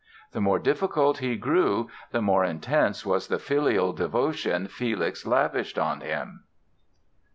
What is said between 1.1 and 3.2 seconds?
he grew the more intense